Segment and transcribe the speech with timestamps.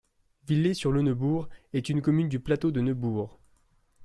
[0.47, 3.37] Villez-sur-le-Neubourg est une commune du plateau du Neubourg.